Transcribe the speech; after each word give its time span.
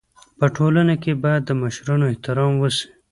په 0.39 0.45
ټولنه 0.55 0.93
کي 1.03 1.11
بايد 1.23 1.41
د 1.45 1.51
مشرانو 1.61 2.09
احترام 2.11 2.51
وسي. 2.57 2.87